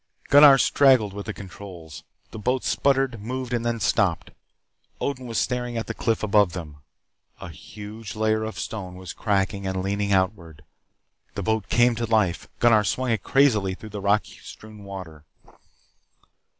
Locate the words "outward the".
10.11-11.43